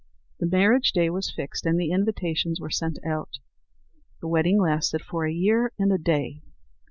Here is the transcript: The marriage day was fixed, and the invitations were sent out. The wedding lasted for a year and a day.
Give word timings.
The 0.39 0.47
marriage 0.49 0.93
day 0.93 1.11
was 1.11 1.29
fixed, 1.31 1.63
and 1.67 1.79
the 1.79 1.91
invitations 1.91 2.59
were 2.59 2.71
sent 2.71 2.97
out. 3.05 3.37
The 4.19 4.27
wedding 4.29 4.59
lasted 4.59 5.03
for 5.03 5.27
a 5.27 5.31
year 5.31 5.73
and 5.77 5.91
a 5.93 5.99
day. 5.99 6.41